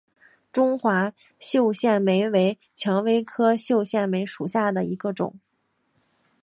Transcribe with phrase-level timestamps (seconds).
[0.51, 5.35] 中华绣线梅为蔷薇科绣线梅属下的一个种。